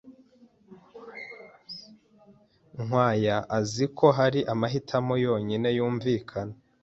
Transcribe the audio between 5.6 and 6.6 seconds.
yumvikana.